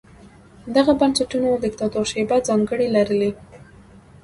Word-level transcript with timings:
دغو 0.75 0.91
بنسټونو 0.99 1.49
دیکتاتورشیپه 1.63 2.37
ځانګړنې 2.47 2.87
لرلې. 2.95 3.31